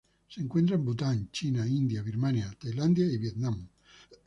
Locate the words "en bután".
0.77-1.29